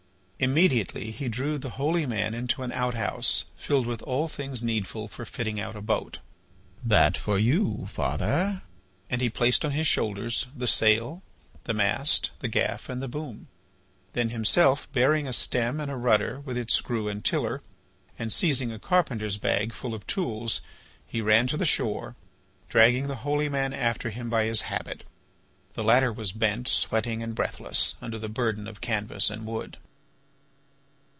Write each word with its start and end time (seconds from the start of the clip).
Immediately 0.43 1.11
he 1.11 1.29
drew 1.29 1.59
the 1.59 1.69
holy 1.77 2.07
man 2.07 2.33
into 2.33 2.63
an 2.63 2.71
outhouse 2.71 3.43
filled 3.55 3.85
with 3.85 4.01
all 4.01 4.27
things 4.27 4.63
needful 4.63 5.07
for 5.07 5.23
fitting 5.23 5.59
out 5.59 5.75
a 5.75 5.81
boat. 5.81 6.17
"That 6.83 7.15
for 7.15 7.37
you, 7.37 7.85
father!" 7.87 8.63
And 9.07 9.21
he 9.21 9.29
placed 9.29 9.63
on 9.63 9.73
his 9.73 9.85
shoulders 9.85 10.47
the 10.57 10.65
sail, 10.65 11.21
the 11.65 11.75
mast, 11.75 12.31
the 12.39 12.47
gaff, 12.47 12.89
and 12.89 13.03
the 13.03 13.07
boom. 13.07 13.49
Then, 14.13 14.29
himself 14.31 14.91
bearing 14.91 15.27
a 15.27 15.31
stem 15.33 15.79
and 15.79 15.91
a 15.91 15.95
rudder 15.95 16.39
with 16.39 16.57
its 16.57 16.73
screw 16.73 17.07
and 17.07 17.23
tiller, 17.23 17.61
and 18.17 18.33
seizing 18.33 18.71
a 18.71 18.79
carpenter's 18.79 19.37
bag 19.37 19.71
full 19.73 19.93
of 19.93 20.07
tools, 20.07 20.59
he 21.05 21.21
ran 21.21 21.45
to 21.49 21.55
the 21.57 21.67
shore, 21.67 22.15
dragging 22.67 23.05
the 23.07 23.17
holy 23.21 23.47
man 23.47 23.73
after 23.73 24.09
him 24.09 24.27
by 24.27 24.45
his 24.45 24.61
habit. 24.61 25.03
The 25.73 25.83
latter 25.83 26.11
was 26.11 26.31
bent, 26.31 26.67
sweating, 26.67 27.21
and 27.21 27.35
breathless, 27.35 27.93
under 28.01 28.17
the 28.17 28.27
burden 28.27 28.65
of 28.67 28.81
canvas 28.81 29.29
and 29.29 29.45
wood. 29.45 29.77